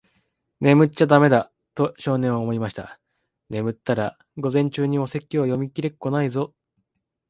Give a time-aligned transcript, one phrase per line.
[0.59, 2.99] 「眠っちゃだめだ。」と、少年は思いました。
[3.51, 6.55] 「眠ったら、午前中にお説教は読みきれっこないぞ。」